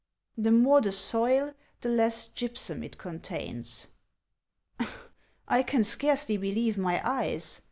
[0.45, 3.89] —The more the soil— the less gypsum it contains
[5.47, 7.59] —""I can scarcely believe my eyes